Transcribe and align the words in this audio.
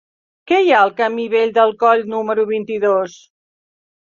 Què 0.51 0.57
hi 0.67 0.71
ha 0.77 0.79
al 0.85 0.93
camí 1.01 1.25
Vell 1.33 1.53
del 1.57 1.75
Coll 1.83 2.01
número 2.15 2.47
vint-i-dos? 2.53 3.21